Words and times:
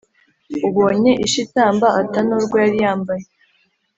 Ubonye 0.67 1.11
isha 1.25 1.39
itamba 1.45 1.87
ata 2.01 2.19
n’urwo 2.25 2.55
yari 2.63 2.77
yambaye 2.85 3.25